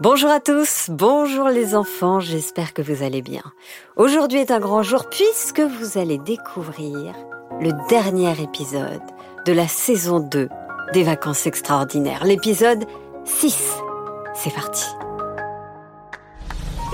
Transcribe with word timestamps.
Bonjour 0.00 0.28
à 0.28 0.40
tous, 0.40 0.90
bonjour 0.90 1.48
les 1.50 1.76
enfants, 1.76 2.18
j'espère 2.18 2.74
que 2.74 2.82
vous 2.82 3.04
allez 3.04 3.22
bien. 3.22 3.44
Aujourd'hui 3.94 4.40
est 4.40 4.50
un 4.50 4.58
grand 4.58 4.82
jour 4.82 5.08
puisque 5.08 5.60
vous 5.60 5.98
allez 5.98 6.18
découvrir 6.18 7.14
le 7.60 7.70
dernier 7.88 8.32
épisode 8.42 9.02
de 9.46 9.52
la 9.52 9.68
saison 9.68 10.18
2 10.18 10.48
des 10.92 11.04
vacances 11.04 11.46
extraordinaires, 11.46 12.24
l'épisode 12.24 12.86
6. 13.24 13.76
C'est 14.34 14.52
parti. 14.52 14.84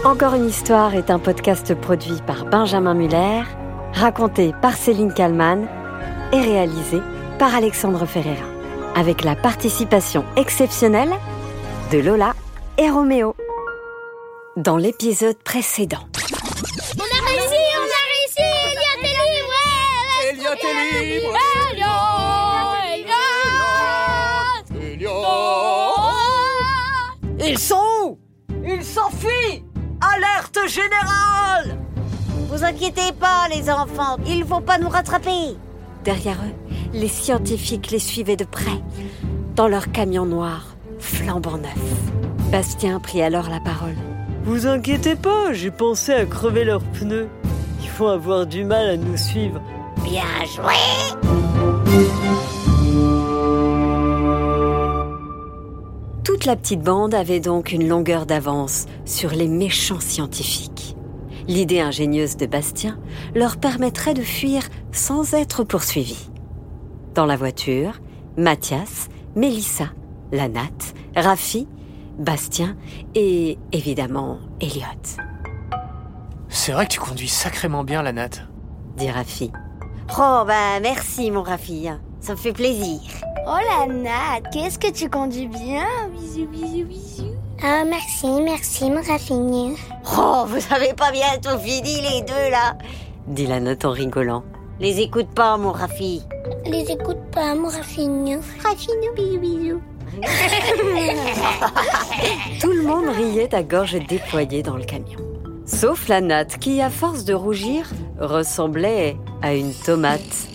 Encore 0.05 0.35
une 0.35 0.47
histoire 0.47 0.95
est 0.95 1.11
un 1.11 1.19
podcast 1.19 1.75
produit 1.75 2.21
par 2.27 2.45
Benjamin 2.45 2.93
Muller, 2.93 3.45
raconté 3.95 4.53
par 4.61 4.75
Céline 4.75 5.15
Kallmann 5.15 5.67
et 6.35 6.41
réalisé 6.43 7.01
par 7.39 7.55
Alexandre 7.55 8.05
Ferreira, 8.05 8.47
avec 8.95 9.25
la 9.25 9.37
participation 9.37 10.23
exceptionnelle 10.37 11.15
de 11.91 11.99
Lola 11.99 12.35
et 12.81 12.89
Roméo. 12.89 13.37
Dans 14.57 14.79
l'épisode 14.79 15.37
précédent. 15.37 16.09
On 16.97 17.03
a 17.03 17.21
réussi, 17.29 17.63
on 17.77 17.85
a 17.85 18.03
réussi 18.11 18.49
Elliot 18.73 18.97
est 19.03 19.17
libre 19.37 19.55
Elliot 20.31 20.57
est 20.63 21.05
libre 21.05 21.37
Elliot 21.73 22.01
Elliot 24.81 25.25
Ils 27.47 27.59
sont 27.59 27.85
où? 28.03 28.19
Ils 28.65 28.83
s'enfuient 28.83 29.63
Alerte 30.01 30.67
générale 30.69 31.79
Vous 32.49 32.65
inquiétez 32.65 33.13
pas, 33.13 33.49
les 33.55 33.69
enfants, 33.69 34.17
ils 34.27 34.45
vont 34.45 34.63
pas 34.63 34.79
nous 34.79 34.89
rattraper. 34.89 35.55
Derrière 36.05 36.39
eux, 36.39 36.55
les 36.95 37.09
scientifiques 37.09 37.91
les 37.91 37.99
suivaient 37.99 38.37
de 38.37 38.45
près, 38.45 38.81
dans 39.55 39.69
leur 39.69 39.93
camion 39.93 40.25
noir, 40.25 40.77
flambant 40.99 41.59
neuf. 41.59 42.30
Bastien 42.51 42.99
prit 42.99 43.23
alors 43.23 43.49
la 43.49 43.61
parole. 43.61 43.95
Vous 44.43 44.67
inquiétez 44.67 45.15
pas, 45.15 45.53
j'ai 45.53 45.71
pensé 45.71 46.13
à 46.13 46.27
crever 46.27 46.65
leurs 46.65 46.83
pneus. 46.83 47.29
Ils 47.81 47.91
vont 47.91 48.09
avoir 48.09 48.45
du 48.45 48.65
mal 48.65 48.89
à 48.89 48.97
nous 48.97 49.17
suivre. 49.17 49.63
Bien 50.03 50.25
joué 50.57 50.75
Toute 56.25 56.45
la 56.45 56.57
petite 56.57 56.83
bande 56.83 57.15
avait 57.15 57.39
donc 57.39 57.71
une 57.71 57.87
longueur 57.87 58.27
d'avance 58.27 58.87
sur 59.05 59.31
les 59.31 59.47
méchants 59.47 60.01
scientifiques. 60.01 60.97
L'idée 61.47 61.81
ingénieuse 61.81 62.37
de 62.37 62.47
Bastien 62.47 62.99
leur 63.37 63.59
permettrait 63.59 64.15
de 64.15 64.23
fuir 64.23 64.63
sans 64.91 65.35
être 65.35 65.63
poursuivis. 65.63 66.31
Dans 67.15 67.27
la 67.27 67.37
voiture, 67.37 68.01
Mathias, 68.37 69.09
Mélissa, 69.37 69.91
Lanat, 70.33 70.95
Rafi, 71.15 71.69
Bastien 72.21 72.77
et 73.15 73.57
évidemment 73.73 74.39
Elliot, 74.61 74.85
C'est 76.51 76.73
vrai 76.73 76.87
que 76.87 76.93
tu 76.93 77.01
conduis 77.01 77.29
sacrément 77.29 77.83
bien 77.83 78.03
la 78.03 78.13
natte. 78.13 78.43
dit 78.99 79.11
Rafi. 79.11 79.51
Oh, 80.19 80.43
bah 80.47 80.81
merci, 80.83 81.31
mon 81.31 81.43
Rafi, 81.43 81.89
ça 82.21 82.33
me 82.33 82.37
fait 82.37 82.53
plaisir. 82.53 83.01
Oh 83.47 83.57
la 83.71 83.87
Nat, 83.91 84.41
qu'est-ce 84.53 84.79
que 84.79 84.93
tu 84.93 85.09
conduis 85.09 85.47
bien? 85.47 85.87
Bisous, 86.13 86.47
bisous, 86.49 86.85
bisous 86.85 87.35
Ah, 87.63 87.85
merci, 87.89 88.29
merci, 88.43 88.91
mon 88.91 89.01
raffinure. 89.03 89.79
Oh, 90.19 90.45
vous 90.47 90.75
avez 90.75 90.93
pas 90.93 91.11
bientôt 91.11 91.59
fini, 91.59 92.03
les 92.03 92.21
deux, 92.21 92.51
là? 92.51 92.77
Dit 93.29 93.47
la 93.47 93.61
note 93.61 93.87
en 93.87 93.93
rigolant. 93.93 94.45
Les 94.79 95.01
écoute 95.01 95.29
pas, 95.35 95.57
mon 95.57 95.73
Rafi. 95.73 96.23
Les 96.67 96.91
écoute 96.91 97.21
pas, 97.33 97.55
mon 97.55 97.69
raffinure. 97.69 98.41
Raffinure, 98.63 99.15
bisous, 99.17 99.41
bisous. 99.41 99.81
Tout 102.61 102.73
le 102.73 102.83
monde 102.83 103.09
riait 103.09 103.55
à 103.55 103.63
gorge 103.63 103.99
déployée 104.07 104.63
dans 104.63 104.77
le 104.77 104.85
camion. 104.85 105.19
Sauf 105.67 106.09
la 106.09 106.21
natte 106.21 106.59
qui, 106.59 106.83
à 106.83 106.91
force 106.91 107.25
de 107.25 107.33
rougir, 107.35 107.89
ressemblait 108.19 109.17
à 109.43 109.55
une 109.55 109.73
tomate. 109.73 110.49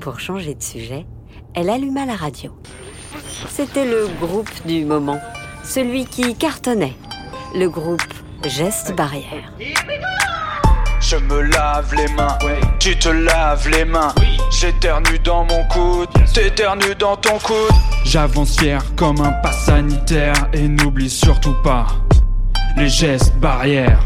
Pour 0.00 0.18
changer 0.18 0.54
de 0.54 0.62
sujet, 0.62 1.04
elle 1.54 1.68
alluma 1.68 2.06
la 2.06 2.16
radio. 2.16 2.52
C'était 3.48 3.84
le 3.84 4.08
groupe 4.20 4.50
du 4.66 4.84
moment, 4.84 5.20
celui 5.64 6.06
qui 6.06 6.34
cartonnait, 6.34 6.96
le 7.54 7.68
groupe 7.68 8.02
Geste 8.44 8.94
Barrière. 8.94 9.52
Je 11.08 11.14
me 11.14 11.40
lave 11.40 11.94
les 11.94 12.12
mains, 12.14 12.36
tu 12.80 12.98
te 12.98 13.08
laves 13.08 13.68
les 13.68 13.84
mains. 13.84 14.12
J'éternue 14.50 15.20
dans 15.20 15.44
mon 15.44 15.62
coude, 15.68 16.08
t'éternues 16.34 16.96
dans 16.98 17.16
ton 17.16 17.38
coude. 17.38 17.70
J'avance 18.04 18.58
fier 18.58 18.82
comme 18.96 19.20
un 19.20 19.30
pas 19.40 19.52
sanitaire 19.52 20.48
et 20.52 20.66
n'oublie 20.66 21.08
surtout 21.08 21.54
pas 21.62 21.86
les 22.76 22.88
gestes 22.88 23.36
barrières. 23.36 24.00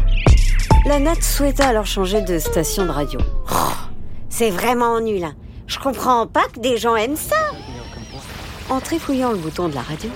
La 0.85 0.99
natte 0.99 1.23
souhaita 1.23 1.69
alors 1.69 1.87
changer 1.87 2.21
de 2.21 2.37
station 2.37 2.85
de 2.85 2.91
radio. 2.91 3.19
C'est 4.29 4.51
vraiment 4.51 4.99
nul, 4.99 5.23
hein. 5.23 5.33
Je 5.65 5.79
comprends 5.79 6.27
pas 6.27 6.43
que 6.53 6.59
des 6.59 6.77
gens 6.77 6.95
aiment 6.95 7.15
ça. 7.15 7.35
En 8.69 8.79
trifouillant 8.79 9.31
le 9.31 9.37
bouton 9.37 9.69
de 9.69 9.73
la 9.73 9.81
radio, 9.81 10.11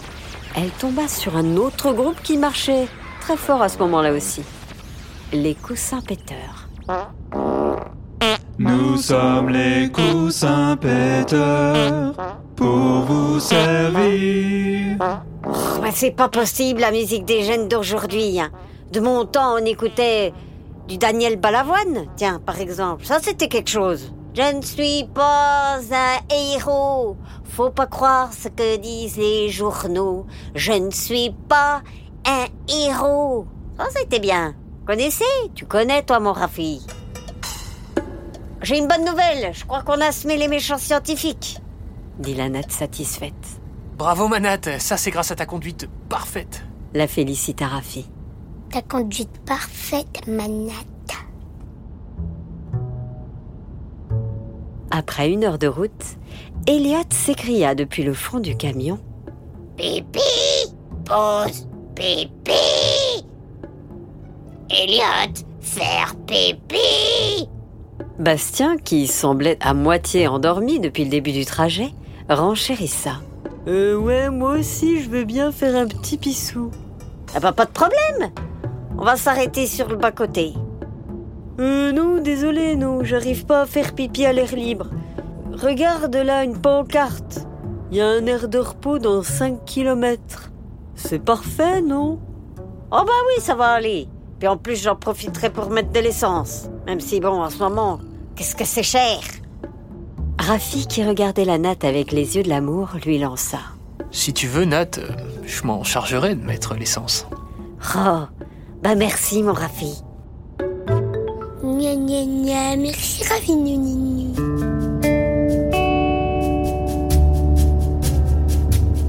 elle 0.55 0.69
tomba 0.69 1.07
sur 1.07 1.35
un 1.35 1.57
autre 1.57 1.93
groupe 1.93 2.21
qui 2.21 2.37
marchait 2.37 2.87
très 3.21 3.37
fort 3.37 3.63
à 3.63 3.69
ce 3.69 3.79
moment-là 3.79 4.11
aussi. 4.11 4.43
Les 5.33 5.55
coussins 5.55 6.01
péteurs. 6.01 6.64
Nous 8.57 8.97
sommes 8.97 9.49
les 9.49 9.91
coussins 9.91 10.77
péteurs 10.77 12.13
pour 12.55 13.01
vous 13.07 13.39
servir. 13.39 14.97
Bah, 14.99 15.89
c'est 15.93 16.11
pas 16.15 16.29
possible, 16.29 16.81
la 16.81 16.91
musique 16.91 17.25
des 17.25 17.43
jeunes 17.43 17.67
d'aujourd'hui. 17.67 18.39
hein. 18.39 18.49
De 18.91 18.99
mon 18.99 19.25
temps, 19.25 19.55
on 19.55 19.65
écoutait 19.65 20.33
du 20.87 20.97
Daniel 20.97 21.35
Balavoine, 21.37 22.05
tiens, 22.15 22.39
par 22.43 22.59
exemple. 22.59 23.05
Ça, 23.05 23.17
c'était 23.21 23.47
quelque 23.49 23.69
chose. 23.69 24.13
Je 24.33 24.55
ne 24.55 24.61
suis 24.61 25.05
pas 25.13 25.77
un 25.91 26.33
héros. 26.33 27.17
Faut 27.45 27.69
pas 27.69 27.87
croire 27.87 28.31
ce 28.33 28.47
que 28.49 28.77
disent 28.77 29.17
les 29.17 29.49
journaux. 29.49 30.25
Je 30.55 30.73
ne 30.73 30.91
suis 30.91 31.33
pas 31.49 31.81
un 32.27 32.45
héros. 32.69 33.45
Ça, 33.77 33.85
c'était 33.95 34.19
bien. 34.19 34.55
Connaissez 34.85 35.23
Tu 35.55 35.65
connais, 35.65 36.03
toi, 36.03 36.19
mon 36.19 36.33
Rafi 36.33 36.85
J'ai 38.61 38.77
une 38.77 38.87
bonne 38.87 39.05
nouvelle. 39.05 39.53
Je 39.53 39.65
crois 39.65 39.81
qu'on 39.81 39.99
a 39.99 40.11
semé 40.11 40.37
les 40.37 40.47
méchants 40.47 40.77
scientifiques. 40.77 41.59
dit 42.19 42.35
la 42.35 42.49
natte 42.49 42.71
satisfaite. 42.71 43.33
Bravo 43.97 44.27
ma 44.27 44.39
natte, 44.39 44.79
ça 44.79 44.97
c'est 44.97 45.11
grâce 45.11 45.31
à 45.31 45.35
ta 45.35 45.45
conduite 45.45 45.87
parfaite. 46.09 46.63
La 46.93 47.07
félicita 47.07 47.67
Rafi. 47.67 48.09
Ta 48.71 48.81
conduite 48.81 49.39
parfaite, 49.45 50.27
manette. 50.27 50.73
Après 54.91 55.29
une 55.29 55.43
heure 55.43 55.57
de 55.57 55.67
route, 55.67 56.17
Elliot 56.67 57.03
s'écria 57.09 57.73
depuis 57.75 58.03
le 58.03 58.13
fond 58.13 58.39
du 58.39 58.55
camion. 58.55 58.99
Pipi 59.77 60.19
Pause 61.05 61.67
Pipi 61.95 62.53
Elliot 64.69 65.45
Faire 65.61 66.15
pipi 66.25 67.47
Bastien, 68.17 68.77
qui 68.77 69.05
semblait 69.05 69.59
à 69.61 69.75
moitié 69.75 70.27
endormi 70.27 70.79
depuis 70.79 71.03
le 71.03 71.11
début 71.11 71.33
du 71.33 71.45
trajet, 71.45 71.91
renchérissa. 72.29 73.21
Euh, 73.67 73.95
ouais, 73.95 74.31
moi 74.31 74.53
aussi, 74.57 75.01
je 75.01 75.09
veux 75.09 75.23
bien 75.23 75.51
faire 75.51 75.75
un 75.75 75.87
petit 75.87 76.17
pissou. 76.17 76.71
Ah 77.35 77.39
bah 77.39 77.51
pas 77.51 77.65
de 77.65 77.71
problème 77.71 78.31
On 78.97 79.03
va 79.03 79.17
s'arrêter 79.17 79.67
sur 79.67 79.87
le 79.87 79.97
bas-côté. 79.97 80.53
Euh, 81.59 81.91
non, 81.91 82.19
désolé, 82.19 82.75
non, 82.75 83.03
j'arrive 83.03 83.45
pas 83.45 83.61
à 83.61 83.65
faire 83.67 83.93
pipi 83.93 84.25
à 84.25 84.33
l'air 84.33 84.55
libre. 84.55 84.87
Regarde 85.53 86.15
là 86.15 86.43
une 86.43 86.57
pancarte. 86.57 87.45
Il 87.91 87.97
y 87.97 88.01
a 88.01 88.07
un 88.07 88.25
air 88.25 88.47
de 88.47 88.57
repos 88.57 88.97
dans 88.97 89.21
5 89.21 89.63
kilomètres. 89.63 90.51
C'est 90.95 91.23
parfait, 91.23 91.81
non? 91.81 92.19
Oh 92.91 93.03
bah 93.05 93.21
oui, 93.27 93.41
ça 93.41 93.53
va 93.53 93.67
aller. 93.67 94.07
Puis 94.45 94.51
en 94.51 94.57
plus, 94.57 94.83
j'en 94.83 94.95
profiterai 94.95 95.49
pour 95.49 95.71
mettre 95.71 95.91
de 95.91 95.99
l'essence. 95.99 96.69
Même 96.85 96.99
si 96.99 97.19
bon, 97.19 97.41
en 97.41 97.49
ce 97.49 97.57
moment, 97.57 97.97
qu'est-ce 98.35 98.55
que 98.55 98.63
c'est 98.63 98.83
cher? 98.83 99.17
Rafi, 100.37 100.85
qui 100.85 101.03
regardait 101.03 101.45
la 101.45 101.57
natte 101.57 101.83
avec 101.83 102.11
les 102.11 102.37
yeux 102.37 102.43
de 102.43 102.49
l'amour, 102.49 102.89
lui 103.07 103.17
lança. 103.17 103.57
Si 104.11 104.33
tu 104.33 104.45
veux 104.45 104.65
Nat, 104.65 104.99
euh, 104.99 105.09
je 105.47 105.63
m'en 105.63 105.83
chargerai 105.83 106.35
de 106.35 106.45
mettre 106.45 106.75
l'essence. 106.75 107.25
Oh, 107.97 108.25
bah 108.83 108.93
merci 108.95 109.41
mon 109.41 109.53
Rafi. 109.53 110.03
Gna 111.63 111.95
gna 111.95 112.25
gna, 112.25 112.75
merci 112.75 113.23
gna. 113.47 114.43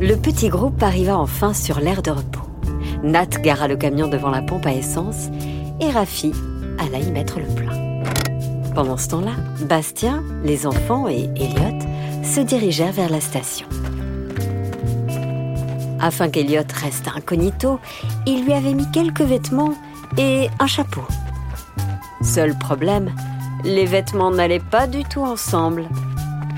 Le 0.00 0.14
petit 0.14 0.48
groupe 0.48 0.82
arriva 0.82 1.18
enfin 1.18 1.52
sur 1.52 1.78
l'aire 1.80 2.00
de 2.00 2.12
repos. 2.12 2.45
Nat 3.02 3.26
gara 3.42 3.68
le 3.68 3.76
camion 3.76 4.08
devant 4.08 4.30
la 4.30 4.42
pompe 4.42 4.66
à 4.66 4.72
essence 4.72 5.28
et 5.80 5.90
Rafi 5.90 6.32
alla 6.78 6.98
y 6.98 7.10
mettre 7.10 7.38
le 7.38 7.46
plein. 7.46 8.02
Pendant 8.74 8.96
ce 8.96 9.08
temps-là, 9.08 9.32
Bastien, 9.68 10.22
les 10.44 10.66
enfants 10.66 11.08
et 11.08 11.30
Elliot 11.36 11.78
se 12.22 12.40
dirigèrent 12.40 12.92
vers 12.92 13.08
la 13.08 13.20
station. 13.20 13.66
Afin 16.00 16.28
qu'Eliot 16.28 16.62
reste 16.74 17.08
incognito, 17.08 17.80
il 18.26 18.44
lui 18.44 18.52
avait 18.52 18.74
mis 18.74 18.90
quelques 18.90 19.22
vêtements 19.22 19.72
et 20.18 20.48
un 20.58 20.66
chapeau. 20.66 21.04
Seul 22.22 22.56
problème, 22.58 23.12
les 23.64 23.86
vêtements 23.86 24.30
n'allaient 24.30 24.60
pas 24.60 24.86
du 24.86 25.04
tout 25.04 25.22
ensemble 25.22 25.88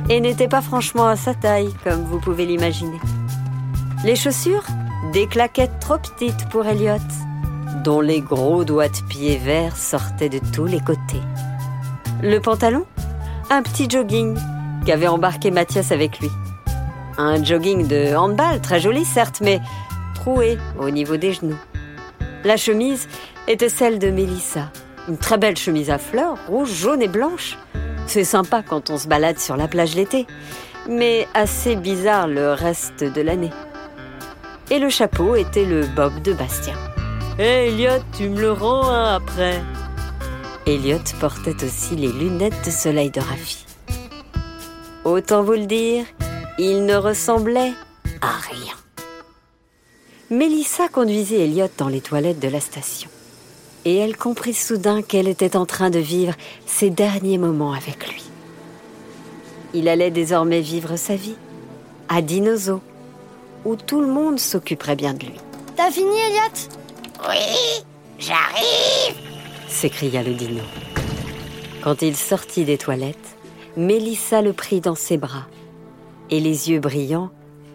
et 0.09 0.21
n'étaient 0.21 0.49
pas 0.49 0.63
franchement 0.63 1.07
à 1.07 1.17
sa 1.17 1.35
taille, 1.35 1.73
comme 1.85 2.03
vous 2.05 2.19
pouvez 2.19 2.47
l'imaginer. 2.47 2.99
Les 4.05 4.17
chaussures 4.17 4.65
Des 5.13 5.29
claquettes 5.29 5.79
trop 5.81 5.97
petites 5.97 6.49
pour 6.51 6.67
Elliot, 6.67 6.99
dont 7.85 8.01
les 8.01 8.21
gros 8.21 8.65
doigts 8.65 8.89
de 8.89 9.09
pied 9.09 9.37
verts 9.37 9.77
sortaient 9.77 10.29
de 10.29 10.41
tous 10.53 10.67
les 10.67 10.81
côtés. 10.81 11.23
Le 12.21 12.41
pantalon? 12.41 12.85
Un 13.49 13.63
petit 13.63 13.89
jogging 13.89 14.37
qu'avait 14.85 15.07
embarqué 15.07 15.53
Mathias 15.53 15.93
avec 15.93 16.19
lui. 16.19 16.29
Un 17.17 17.43
jogging 17.43 17.87
de 17.87 18.15
handball, 18.15 18.61
très 18.61 18.81
joli 18.81 19.05
certes, 19.05 19.41
mais 19.41 19.61
troué 20.17 20.59
au 20.81 20.91
niveau 20.91 21.17
des 21.17 21.33
genoux. 21.33 21.59
La 22.45 22.57
chemise 22.57 23.09
était 23.47 23.69
celle 23.69 24.01
de 24.01 24.11
Mélissa. 24.11 24.71
Une 25.09 25.17
très 25.17 25.39
belle 25.39 25.57
chemise 25.57 25.91
à 25.91 25.99
fleurs, 25.99 26.37
rouge, 26.49 26.73
jaune 26.73 27.03
et 27.03 27.09
blanche. 27.09 27.57
C'est 28.07 28.25
sympa 28.25 28.63
quand 28.63 28.91
on 28.91 28.99
se 28.99 29.07
balade 29.07 29.39
sur 29.39 29.57
la 29.57 29.69
plage 29.69 29.95
l'été, 29.95 30.27
mais 30.89 31.29
assez 31.35 31.77
bizarre 31.77 32.27
le 32.27 32.53
reste 32.53 33.05
de 33.05 33.21
l'année. 33.23 33.53
Et 34.71 34.79
le 34.79 34.91
chapeau 34.91 35.35
était 35.35 35.65
le 35.65 35.87
bob 35.87 36.21
de 36.21 36.35
Bastien. 36.35 36.77
Hé 37.39 37.69
Elliot, 37.69 38.03
tu 38.17 38.29
me 38.29 38.39
le 38.39 38.53
rends 38.53 38.87
hein, 38.87 39.15
après. 39.15 39.63
Elliot 40.67 40.99
portait 41.21 41.65
aussi 41.65 41.97
les 41.97 42.13
lunettes 42.13 42.67
de 42.67 42.71
soleil 42.71 43.11
de 43.11 43.21
Rafi. 43.21 43.65
Autant 45.05 45.43
vous 45.43 45.53
le 45.53 45.65
dire, 45.65 46.05
il 46.59 46.85
ne 46.85 46.97
ressemblait 46.97 47.73
à 48.21 48.37
rien. 48.51 48.75
Mélissa 50.29 50.89
conduisait 50.89 51.45
Elliot 51.45 51.71
dans 51.79 51.89
les 51.89 52.03
toilettes 52.03 52.41
de 52.41 52.49
la 52.49 52.61
station. 52.61 53.09
Et 53.87 53.97
elle 53.97 54.19
comprit 54.19 54.53
soudain 54.53 55.01
qu'elle 55.01 55.29
était 55.29 55.57
en 55.57 55.65
train 55.65 55.89
de 55.89 55.99
vivre 55.99 56.35
ses 56.67 56.91
derniers 56.91 57.39
moments 57.39 57.73
avec 57.73 58.07
lui. 58.07 58.25
Il 59.73 59.89
allait 59.89 60.11
désormais 60.11 60.61
vivre 60.61 60.97
sa 60.97 61.17
vie 61.17 61.37
à 62.11 62.21
Dinozo, 62.21 62.83
où 63.65 63.77
tout 63.77 64.01
le 64.01 64.07
monde 64.07 64.39
s'occuperait 64.39 64.97
bien 64.97 65.15
de 65.15 65.27
lui. 65.27 65.41
T'as 65.77 65.91
fini, 65.91 66.17
Elliot? 66.17 67.29
Oui, 67.29 67.85
j'arrive. 68.19 69.17
s'écria 69.69 70.23
le 70.23 70.35
dino. 70.35 70.63
Quand 71.83 72.03
il 72.03 72.17
sortit 72.17 72.65
des 72.65 72.79
toilettes, 72.79 73.37
Mélissa 73.77 74.43
le 74.43 74.53
prit 74.53 74.81
dans 74.81 74.95
ses 74.95 75.17
bras 75.17 75.47
et 76.31 76.41
les 76.41 76.71
yeux 76.71 76.81
brillants 76.81 77.31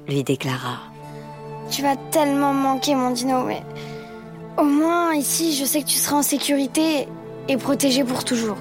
lui 0.08 0.24
déclara 0.24 0.80
Tu 1.72 1.82
vas 1.82 1.96
tellement 2.12 2.54
me 2.54 2.62
manquer, 2.62 2.96
mon 2.96 3.12
dino, 3.12 3.44
mais 3.44 3.64
au 4.58 4.64
moins 4.64 5.14
ici, 5.14 5.56
je 5.56 5.66
sais 5.66 5.82
que 5.82 5.88
tu 5.88 5.98
seras 5.98 6.18
en 6.18 6.24
sécurité 6.24 7.08
et 7.48 7.58
protégé 7.58 8.04
pour 8.04 8.24
toujours. 8.24 8.58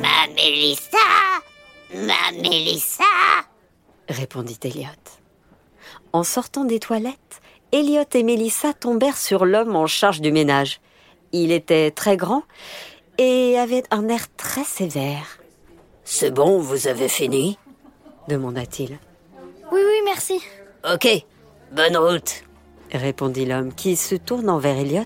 Ma 0.00 0.32
Mélissa 0.34 0.98
Ma 1.94 2.32
Mélissa 2.40 3.04
répondit 4.08 4.58
Elliot. 4.62 4.88
En 6.14 6.22
sortant 6.22 6.64
des 6.64 6.78
toilettes, 6.78 7.42
Elliot 7.72 8.04
et 8.14 8.22
Mélissa 8.22 8.72
tombèrent 8.72 9.16
sur 9.16 9.44
l'homme 9.44 9.74
en 9.74 9.88
charge 9.88 10.20
du 10.20 10.30
ménage. 10.30 10.80
Il 11.32 11.50
était 11.50 11.90
très 11.90 12.16
grand 12.16 12.44
et 13.18 13.58
avait 13.58 13.82
un 13.90 14.08
air 14.08 14.28
très 14.36 14.62
sévère. 14.62 15.40
C'est 16.04 16.30
bon, 16.30 16.60
vous 16.60 16.86
avez 16.86 17.08
fini 17.08 17.58
demanda-t-il. 18.28 18.96
Oui, 19.72 19.80
oui, 19.84 19.96
merci. 20.04 20.40
Ok, 20.88 21.08
bonne 21.72 21.96
route. 21.96 22.44
répondit 22.92 23.44
l'homme 23.44 23.74
qui, 23.74 23.96
se 23.96 24.14
tournant 24.14 24.58
vers 24.58 24.78
Elliot, 24.78 25.02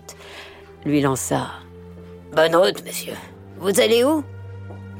lui 0.84 1.00
lança. 1.00 1.46
Bonne 2.36 2.54
route, 2.54 2.84
monsieur. 2.84 3.14
Vous 3.60 3.80
allez 3.80 4.04
où? 4.04 4.22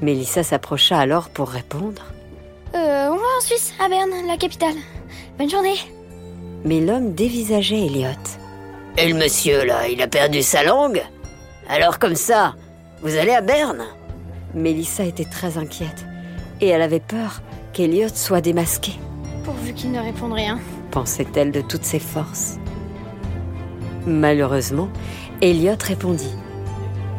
Mélissa 0.01 0.43
s'approcha 0.43 0.99
alors 0.99 1.29
pour 1.29 1.51
répondre. 1.51 2.07
Euh, 2.75 3.09
on 3.09 3.17
va 3.17 3.37
en 3.37 3.41
Suisse, 3.43 3.75
à 3.79 3.91
Berne, 3.91 4.27
la 4.27 4.39
capitale. 4.39 4.77
Bonne 5.39 5.51
journée. 5.51 5.77
Mais 6.65 6.81
l'homme 6.81 7.15
dévisageait 7.15 7.87
Elliot. 7.87 8.09
Et 8.97 9.09
le 9.09 9.15
monsieur, 9.19 9.65
là, 9.65 9.89
il 9.89 10.03
a 10.03 10.09
perdu 10.09 10.43
sa 10.43 10.63
langue 10.65 11.03
Alors 11.69 11.99
comme 11.99 12.17
ça, 12.17 12.55
vous 13.03 13.17
allez 13.17 13.33
à 13.33 13.41
Berne 13.41 13.85
Mélissa 14.55 15.05
était 15.05 15.25
très 15.25 15.57
inquiète 15.59 16.07
et 16.61 16.69
elle 16.69 16.83
avait 16.83 17.01
peur 17.01 17.43
qu'Elliot 17.73 18.09
soit 18.15 18.41
démasqué, 18.41 18.93
Pourvu 19.45 19.73
qu'il 19.73 19.93
ne 19.93 20.01
réponde 20.01 20.33
rien. 20.33 20.59
pensait-elle 20.91 21.53
de 21.53 21.61
toutes 21.61 21.85
ses 21.85 22.01
forces. 22.01 22.57
Malheureusement, 24.07 24.89
Elliot 25.43 25.77
répondit. 25.81 26.35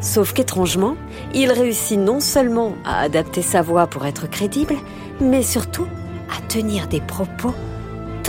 Sauf 0.00 0.32
qu'étrangement, 0.32 0.96
il 1.34 1.50
réussit 1.52 1.98
non 1.98 2.20
seulement 2.20 2.74
à 2.84 3.00
adapter 3.00 3.42
sa 3.42 3.62
voix 3.62 3.86
pour 3.86 4.06
être 4.06 4.28
crédible, 4.28 4.76
mais 5.20 5.42
surtout 5.42 5.86
à 6.36 6.40
tenir 6.48 6.88
des 6.88 7.00
propos 7.00 7.54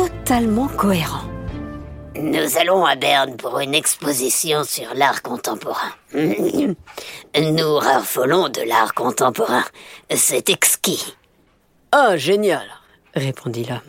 totalement 0.01 0.67
cohérents. 0.67 1.29
Nous 2.15 2.57
allons 2.57 2.85
à 2.85 2.95
Berne 2.95 3.37
pour 3.37 3.59
une 3.59 3.75
exposition 3.75 4.63
sur 4.63 4.93
l'art 4.95 5.21
contemporain. 5.21 5.93
Nous 6.13 7.75
raffolons 7.75 8.49
de 8.49 8.61
l'art 8.61 8.95
contemporain. 8.95 9.63
C'est 10.09 10.49
exquis. 10.49 11.15
Ah, 11.91 12.17
génial. 12.17 12.67
répondit 13.13 13.63
l'homme. 13.63 13.79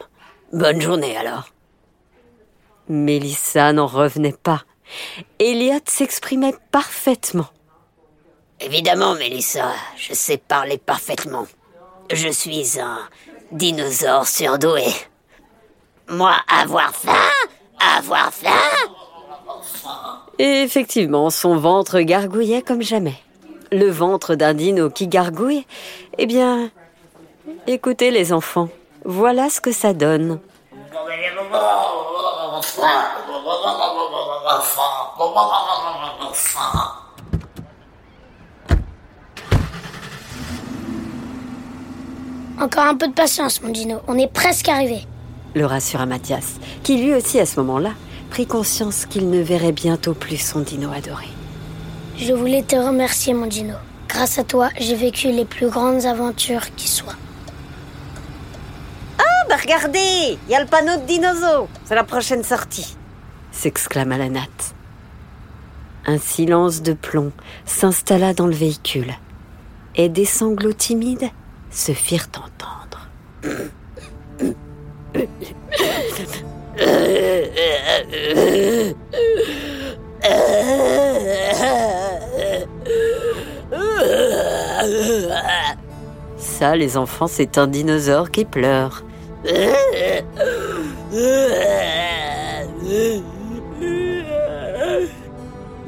Bonne 0.52 0.82
journée 0.82 1.16
alors. 1.16 1.48
Mélissa 2.88 3.72
n'en 3.72 3.86
revenait 3.86 4.36
pas. 4.42 4.64
Elliot 5.38 5.80
s'exprimait 5.86 6.54
parfaitement. 6.70 7.48
Évidemment, 8.60 9.14
Mélissa, 9.14 9.72
je 9.96 10.12
sais 10.12 10.36
parler 10.36 10.76
parfaitement. 10.76 11.46
Je 12.12 12.28
suis 12.28 12.78
un 12.78 12.98
dinosaure 13.50 14.26
surdoué. 14.26 14.84
Moi, 16.12 16.34
avoir 16.46 16.92
faim 16.94 17.30
Avoir 17.80 18.30
faim 18.30 18.50
Et 20.38 20.62
effectivement, 20.62 21.30
son 21.30 21.56
ventre 21.56 22.00
gargouillait 22.00 22.60
comme 22.60 22.82
jamais. 22.82 23.14
Le 23.70 23.88
ventre 23.88 24.34
d'un 24.34 24.52
dino 24.52 24.90
qui 24.90 25.08
gargouille, 25.08 25.66
eh 26.18 26.26
bien, 26.26 26.68
écoutez 27.66 28.10
les 28.10 28.34
enfants, 28.34 28.68
voilà 29.06 29.48
ce 29.48 29.62
que 29.62 29.72
ça 29.72 29.94
donne. 29.94 30.38
Encore 42.60 42.84
un 42.84 42.96
peu 42.96 43.08
de 43.08 43.14
patience, 43.14 43.62
mon 43.62 43.70
dino. 43.70 44.00
On 44.08 44.18
est 44.18 44.30
presque 44.30 44.68
arrivé. 44.68 45.06
Le 45.54 45.66
rassura 45.66 46.06
Mathias, 46.06 46.54
qui 46.82 46.96
lui 47.02 47.14
aussi 47.14 47.38
à 47.38 47.46
ce 47.46 47.60
moment-là 47.60 47.92
prit 48.30 48.46
conscience 48.46 49.04
qu'il 49.06 49.28
ne 49.28 49.40
verrait 49.42 49.72
bientôt 49.72 50.14
plus 50.14 50.38
son 50.38 50.60
dino 50.60 50.90
adoré. 50.90 51.26
Je 52.16 52.32
voulais 52.32 52.62
te 52.62 52.76
remercier, 52.76 53.34
mon 53.34 53.46
dino. 53.46 53.74
Grâce 54.08 54.38
à 54.38 54.44
toi, 54.44 54.70
j'ai 54.78 54.94
vécu 54.94 55.28
les 55.32 55.44
plus 55.44 55.68
grandes 55.68 56.04
aventures 56.06 56.74
qui 56.74 56.88
soient. 56.88 57.16
Ah, 59.18 59.46
bah 59.48 59.56
regardez 59.60 60.38
Il 60.46 60.50
y 60.52 60.54
a 60.54 60.60
le 60.60 60.66
panneau 60.66 60.96
de 61.00 61.06
Dinozo 61.06 61.68
C'est 61.84 61.94
la 61.94 62.04
prochaine 62.04 62.44
sortie. 62.44 62.96
s'exclama 63.52 64.16
la 64.16 64.28
natte. 64.30 64.74
Un 66.06 66.18
silence 66.18 66.82
de 66.82 66.94
plomb 66.94 67.32
s'installa 67.64 68.34
dans 68.34 68.46
le 68.46 68.54
véhicule, 68.54 69.12
et 69.94 70.08
des 70.08 70.24
sanglots 70.24 70.72
timides 70.72 71.30
se 71.70 71.92
firent 71.92 72.28
entendre. 72.36 73.08
Ça, 86.38 86.76
les 86.76 86.96
enfants, 86.96 87.26
c'est 87.26 87.58
un 87.58 87.66
dinosaure 87.66 88.30
qui 88.30 88.44
pleure. 88.44 89.04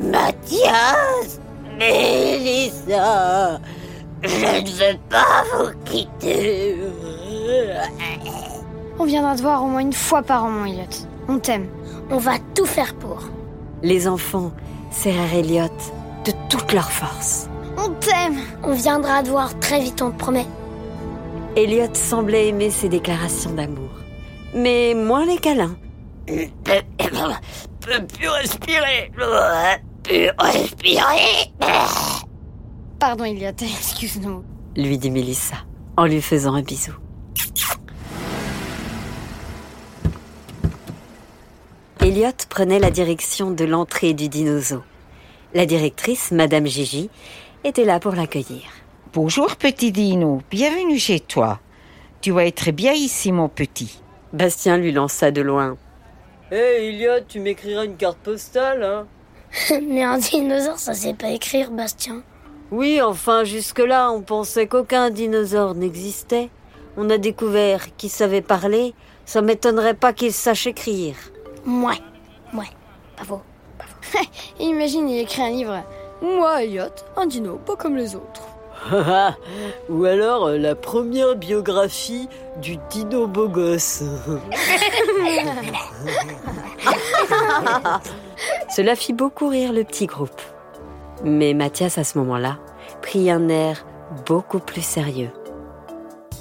Mathias 0.01 1.41
Mélissa 1.79 3.61
Je 4.23 4.29
ne 4.29 4.93
veux 4.93 4.99
pas 5.09 5.45
vous 5.53 5.73
quitter. 5.85 6.77
On 9.05 9.07
viendra 9.07 9.37
te 9.37 9.43
voir 9.43 9.63
au 9.63 9.67
moins 9.67 9.83
une 9.83 9.93
fois 9.93 10.23
par 10.23 10.45
an, 10.47 10.51
mon 10.51 10.65
Elliot. 10.65 10.89
On 11.29 11.39
t'aime. 11.39 11.69
On 12.11 12.17
va 12.17 12.39
tout 12.55 12.65
faire 12.65 12.95
pour. 12.95 13.19
Les 13.83 14.09
enfants 14.09 14.51
serrèrent 14.91 15.35
Elliot 15.35 15.69
de 16.25 16.33
toute 16.49 16.73
leur 16.73 16.91
force. 16.91 17.51
On 17.77 17.91
t'aime. 17.91 18.39
On 18.63 18.73
viendra 18.73 19.23
te 19.23 19.29
voir 19.29 19.59
très 19.59 19.81
vite, 19.81 20.01
on 20.01 20.11
te 20.11 20.17
promet. 20.17 20.47
Elliot 21.55 21.93
semblait 21.93 22.49
aimer 22.49 22.71
ses 22.71 22.89
déclarations 22.89 23.51
d'amour, 23.53 23.91
mais 24.55 24.95
moins 24.95 25.27
les 25.27 25.37
câlins. 25.37 25.77
peux 26.27 28.07
plus 28.07 28.29
respirer. 28.31 29.13
Plus 30.03 30.31
respirer. 30.39 31.53
Pardon, 32.99 33.25
Elliot, 33.25 33.51
excuse-nous. 33.61 34.43
lui 34.77 34.97
dit 34.97 35.11
Mélissa 35.11 35.57
en 35.99 36.07
lui 36.07 36.23
faisant 36.23 36.55
un 36.55 36.63
bisou. 36.63 36.93
Elliot 42.15 42.47
prenait 42.49 42.79
la 42.79 42.93
direction 42.93 43.51
de 43.51 43.65
l'entrée 43.65 44.15
du 44.15 44.29
dinosaure. 44.29 44.85
La 45.53 45.67
directrice, 45.67 46.31
Madame 46.31 46.65
Gigi, 46.65 47.11
était 47.65 47.85
là 47.85 47.99
pour 47.99 48.13
l'accueillir. 48.13 48.63
Bonjour 49.13 49.57
petit 49.57 49.91
Dino, 49.91 50.41
bienvenue 50.49 51.01
chez 51.01 51.19
toi. 51.19 51.59
Tu 52.21 52.31
vas 52.31 52.45
être 52.45 52.71
bien 52.71 52.93
ici 52.93 53.33
mon 53.33 53.49
petit. 53.49 54.01
Bastien 54.33 54.77
lui 54.77 54.93
lança 54.93 55.33
de 55.33 55.43
loin. 55.43 55.77
Hé 56.53 56.55
hey, 56.55 56.89
Elliot, 56.91 57.25
tu 57.27 57.41
m'écriras 57.41 57.85
une 57.85 57.97
carte 57.97 58.19
postale, 58.19 58.85
hein? 58.85 59.09
Mais 59.83 60.05
un 60.05 60.19
dinosaure, 60.19 60.79
ça 60.79 60.95
sait 60.95 61.15
pas 61.15 61.31
écrire, 61.31 61.73
Bastien. 61.73 62.23
Oui, 62.71 63.03
enfin, 63.03 63.43
jusque-là, 63.43 64.13
on 64.13 64.23
pensait 64.23 64.69
qu'aucun 64.69 65.11
dinosaure 65.11 65.75
n'existait. 65.75 66.51
On 66.97 67.11
a 67.11 67.19
découvert 67.19 67.97
qu'il 67.97 68.11
savait 68.11 68.41
parler. 68.41 68.95
Ça 69.25 69.43
m'étonnerait 69.43 69.95
pas 69.95 70.13
qu'il 70.13 70.33
sache 70.33 70.69
écrire. 70.69 71.17
Ouais, 71.67 72.01
ouais, 72.53 72.69
pas 73.17 73.25
faux, 73.25 73.41
pas 73.79 73.85
faux. 74.01 74.19
Imagine, 74.61 75.09
il 75.09 75.21
écrit 75.21 75.43
un 75.43 75.51
livre. 75.51 75.83
Moi, 76.23 76.63
Elliot, 76.65 76.85
un 77.17 77.27
dino, 77.27 77.59
pas 77.59 77.77
comme 77.77 77.97
les 77.97 78.15
autres. 78.15 78.43
Ou 79.89 80.05
alors 80.05 80.47
euh, 80.47 80.59
la 80.59 80.75
première 80.75 81.37
biographie 81.37 82.29
du 82.61 82.77
dino 82.91 83.27
beau 83.27 83.49
gosse. 83.49 84.03
Cela 88.69 88.95
fit 88.95 89.15
beaucoup 89.15 89.49
rire 89.49 89.73
le 89.73 89.85
petit 89.85 90.07
groupe. 90.07 90.41
Mais 91.25 91.55
Mathias, 91.55 91.97
à 91.99 92.05
ce 92.05 92.19
moment-là, 92.19 92.59
prit 93.01 93.31
un 93.31 93.49
air 93.49 93.87
beaucoup 94.27 94.59
plus 94.59 94.85
sérieux. 94.85 95.31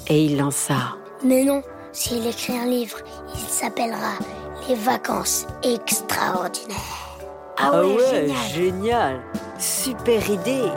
Et 0.08 0.22
il 0.24 0.36
lança 0.36 0.96
Mais 1.24 1.44
non, 1.44 1.62
s'il 1.92 2.26
écrit 2.26 2.58
un 2.58 2.66
livre, 2.66 2.98
il 3.34 3.40
s'appellera 3.40 4.18
Vacances 4.72 5.46
extraordinaires. 5.62 6.78
Ah, 7.58 7.70
ah 7.74 7.84
ouais, 7.84 7.98
génial. 8.10 8.48
génial. 8.54 9.20
Super 9.58 10.30
idée. 10.30 10.70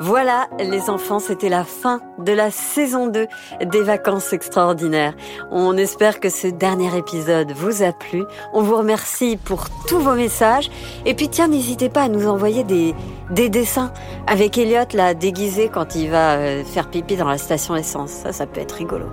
Voilà, 0.00 0.46
les 0.60 0.88
enfants, 0.88 1.18
c'était 1.18 1.48
la 1.48 1.64
fin 1.64 2.00
de 2.18 2.30
la 2.30 2.52
saison 2.52 3.08
2 3.08 3.26
des 3.64 3.82
vacances 3.82 4.32
extraordinaires. 4.32 5.14
On 5.50 5.76
espère 5.76 6.20
que 6.20 6.28
ce 6.28 6.46
dernier 6.46 6.96
épisode 6.96 7.50
vous 7.52 7.82
a 7.82 7.92
plu. 7.92 8.22
On 8.52 8.62
vous 8.62 8.76
remercie 8.76 9.36
pour 9.36 9.64
tous 9.88 9.98
vos 9.98 10.14
messages. 10.14 10.70
Et 11.06 11.14
puis 11.14 11.28
tiens, 11.28 11.48
n'hésitez 11.48 11.88
pas 11.88 12.02
à 12.02 12.08
nous 12.08 12.28
envoyer 12.28 12.62
des, 12.62 12.94
des 13.30 13.48
dessins 13.48 13.92
avec 14.26 14.56
Elliot 14.58 14.86
là 14.94 15.14
déguisé 15.14 15.68
quand 15.68 15.94
il 15.94 16.10
va 16.10 16.36
euh, 16.36 16.64
faire 16.64 16.88
pipi 16.88 17.16
dans 17.16 17.28
la 17.28 17.38
station 17.38 17.76
essence. 17.76 18.10
Ça, 18.10 18.32
ça 18.32 18.46
peut 18.46 18.60
être 18.60 18.72
rigolo. 18.72 19.06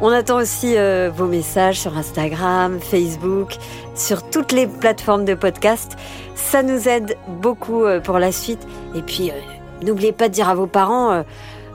On 0.00 0.08
attend 0.08 0.38
aussi 0.38 0.76
euh, 0.76 1.10
vos 1.14 1.26
messages 1.26 1.80
sur 1.80 1.96
Instagram, 1.96 2.78
Facebook, 2.80 3.56
sur 3.94 4.28
toutes 4.28 4.52
les 4.52 4.66
plateformes 4.66 5.24
de 5.24 5.34
podcast. 5.34 5.96
Ça 6.34 6.62
nous 6.62 6.88
aide 6.88 7.16
beaucoup 7.28 7.84
euh, 7.84 8.00
pour 8.00 8.18
la 8.18 8.32
suite. 8.32 8.66
Et 8.94 9.02
puis, 9.02 9.32
N'oubliez 9.82 10.12
pas 10.12 10.28
de 10.28 10.34
dire 10.34 10.48
à 10.48 10.54
vos 10.54 10.68
parents 10.68 11.24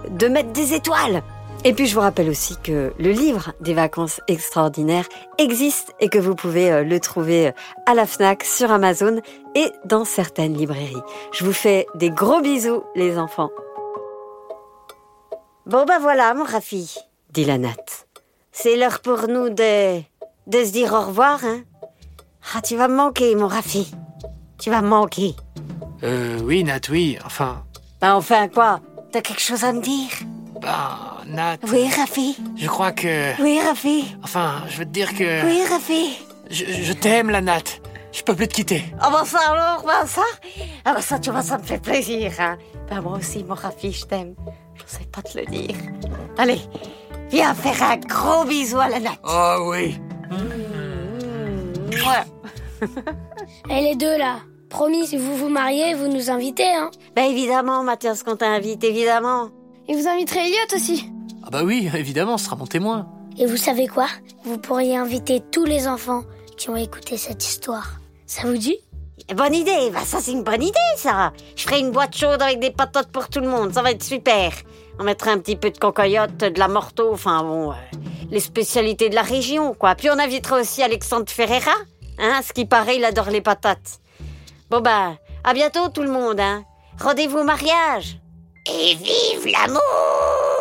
de 0.10 0.28
mettre 0.30 0.52
des 0.52 0.74
étoiles. 0.74 1.22
Et 1.66 1.74
puis 1.74 1.88
je 1.88 1.94
vous 1.94 2.00
rappelle 2.00 2.30
aussi 2.30 2.56
que 2.64 2.94
le 2.98 3.12
livre 3.12 3.52
des 3.60 3.74
vacances 3.74 4.22
extraordinaires 4.30 5.10
existe 5.38 5.94
et 6.00 6.08
que 6.08 6.18
vous 6.18 6.34
pouvez 6.34 6.72
euh, 6.72 6.84
le 6.86 7.02
trouver 7.02 7.48
euh, 7.48 7.52
à 7.86 7.94
la 7.94 8.06
FNAC, 8.06 8.46
sur 8.46 8.72
Amazon 8.72 9.20
et 9.56 9.70
dans 9.84 10.06
certaines 10.06 10.54
librairies. 10.54 11.02
Je 11.34 11.44
vous 11.44 11.52
fais 11.52 11.86
des 11.96 12.12
gros 12.12 12.40
bisous 12.40 12.84
les 12.96 13.18
enfants. 13.18 13.50
Bon 15.66 15.84
ben 15.84 16.00
voilà 16.00 16.34
mon 16.34 16.46
Rafi, 16.46 16.96
dit 17.32 17.44
la 17.44 17.58
Nat. 17.58 17.76
C'est 18.54 18.78
l'heure 18.78 19.02
pour 19.02 19.28
nous 19.28 19.50
de, 19.50 20.00
de 20.48 20.66
se 20.66 20.72
dire 20.72 20.94
au 20.94 21.02
revoir. 21.02 21.44
Hein 21.44 21.64
ah 22.56 22.62
tu 22.62 22.78
vas 22.78 22.88
me 22.88 22.96
manquer 22.96 23.36
mon 23.36 23.48
Rafi. 23.48 23.92
Tu 24.60 24.70
vas 24.70 24.82
me 24.82 24.88
manquer. 24.88 25.36
Euh 26.04 26.40
oui 26.42 26.64
Nat, 26.64 26.80
oui. 26.90 27.18
Enfin, 27.26 27.66
bah 28.00 28.16
enfin 28.16 28.48
quoi? 28.48 28.80
T'as 29.12 29.22
quelque 29.22 29.42
chose 29.42 29.66
à 29.66 29.74
me 29.74 29.82
dire? 29.82 30.10
Bah, 30.62 31.19
Nat. 31.30 31.58
Oui, 31.72 31.88
Rafi. 31.90 32.38
Je 32.58 32.68
crois 32.68 32.92
que. 32.92 33.42
Oui, 33.42 33.60
Rafi. 33.60 34.16
Enfin, 34.24 34.64
je 34.70 34.78
veux 34.80 34.86
te 34.86 34.90
dire 34.92 35.14
que. 35.16 35.46
Oui, 35.46 35.62
Rafi. 35.70 36.18
Je, 36.50 36.66
je 36.66 36.94
t'aime, 36.94 37.30
la 37.30 37.42
Nat. 37.42 37.64
Je 38.12 38.24
peux 38.24 38.36
plus 38.36 38.48
te 38.48 38.56
quitter. 38.56 38.84
Ah 39.00 39.12
bah 39.12 39.24
ça 39.24 39.38
alors, 39.52 39.84
bah 39.86 40.06
ça? 40.08 40.24
Ah 40.84 40.94
bah 40.96 41.02
ça, 41.02 41.20
tu 41.20 41.30
vois, 41.30 41.44
ça 41.44 41.60
me 41.60 41.64
fait 41.64 41.78
plaisir, 41.80 42.32
hein. 42.40 42.58
Bah 42.90 43.02
moi 43.02 43.18
aussi, 43.18 43.44
mon 43.44 43.54
Rafi, 43.54 43.92
je 43.92 44.06
t'aime. 44.06 44.34
Je 44.74 44.82
sais 44.88 45.06
pas 45.12 45.22
te 45.22 45.38
le 45.38 45.46
dire. 45.46 45.76
Allez, 46.38 46.60
viens 47.30 47.54
faire 47.54 47.84
un 47.84 47.98
gros 47.98 48.46
bisou 48.46 48.80
à 48.80 48.90
la 48.90 49.00
Nat. 49.00 49.18
Oh 49.24 49.70
oui. 49.72 50.00
Mmh. 50.32 51.90
Ouais. 51.92 52.88
Et 53.70 53.82
les 53.82 53.96
deux 53.96 54.18
là 54.18 54.38
Promis, 54.70 55.08
si 55.08 55.18
vous 55.18 55.36
vous 55.36 55.50
mariez, 55.50 55.96
vous 55.96 56.08
nous 56.08 56.30
invitez, 56.30 56.68
hein 56.68 56.92
Bah 57.16 57.26
évidemment, 57.26 57.84
Mathias, 57.84 58.24
qu'on 58.24 58.36
t'invite, 58.36 58.84
évidemment. 58.84 59.50
Et 59.88 59.96
vous 59.96 60.08
inviterez 60.08 60.42
Elliot 60.42 60.76
aussi 60.76 61.12
Ah 61.52 61.52
bah 61.52 61.64
oui, 61.64 61.90
évidemment, 61.96 62.38
ce 62.38 62.46
sera 62.46 62.56
mon 62.56 62.68
témoin. 62.68 63.08
Et 63.36 63.48
vous 63.48 63.58
savez 63.58 63.88
quoi? 63.88 64.06
Vous 64.44 64.60
pourriez 64.60 64.96
inviter 64.96 65.42
tous 65.52 65.66
les 65.66 65.88
enfants 65.88 66.22
qui 66.58 66.70
ont 66.70 66.76
écouté 66.76 67.18
cette 67.18 67.44
histoire. 67.44 67.94
Ça 68.28 68.44
vous 68.46 68.58
dit? 68.58 68.78
Bonne 69.34 69.56
idée, 69.56 69.90
bah 69.92 70.02
ça 70.06 70.20
c'est 70.22 70.32
une 70.32 70.44
bonne 70.44 70.62
idée 70.62 70.78
ça. 70.96 71.34
Je 71.56 71.64
ferai 71.64 71.80
une 71.80 71.90
boîte 71.90 72.16
chaude 72.16 72.40
avec 72.40 72.60
des 72.60 72.70
patates 72.70 73.12
pour 73.12 73.30
tout 73.30 73.40
le 73.40 73.48
monde, 73.48 73.74
ça 73.74 73.82
va 73.82 73.90
être 73.90 74.04
super. 74.04 74.52
On 75.00 75.04
mettra 75.04 75.32
un 75.32 75.40
petit 75.40 75.56
peu 75.56 75.72
de 75.72 75.78
cocoyote, 75.80 76.38
de 76.38 76.60
la 76.60 76.68
morteau, 76.68 77.14
enfin 77.14 77.42
bon, 77.42 77.72
euh, 77.72 77.76
les 78.30 78.40
spécialités 78.40 79.10
de 79.10 79.16
la 79.16 79.24
région 79.24 79.74
quoi. 79.74 79.96
Puis 79.96 80.12
on 80.12 80.20
invitera 80.20 80.60
aussi 80.60 80.84
Alexandre 80.84 81.30
Ferreira, 81.30 81.74
hein, 82.20 82.42
ce 82.48 82.54
qui 82.54 82.66
paraît 82.66 82.98
il 82.98 83.06
adore 83.06 83.32
les 83.32 83.42
patates. 83.42 84.00
Bon 84.70 84.82
bah, 84.82 85.16
à 85.44 85.54
bientôt 85.56 85.90
tout 85.90 86.04
le 86.04 86.12
monde, 86.12 86.40
hein. 86.40 86.64
Rendez-vous 87.00 87.40
au 87.40 87.44
mariage. 87.44 88.20
Et 88.68 88.94
vive 88.94 89.52
l'amour 89.52 90.59